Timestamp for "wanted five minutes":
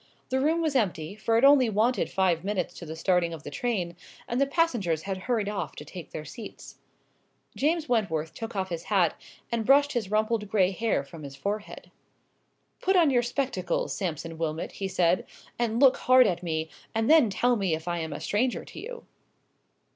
1.69-2.73